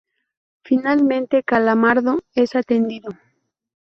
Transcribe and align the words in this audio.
Finalmente, 0.63 1.43
Calamardo, 1.43 2.21
es 2.33 2.55
atendido. 2.55 3.11